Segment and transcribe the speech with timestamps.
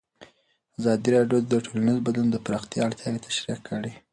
[0.79, 3.93] ازادي راډیو د ټولنیز بدلون د پراختیا اړتیاوې تشریح کړي.